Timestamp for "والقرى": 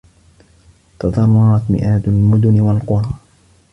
2.61-3.09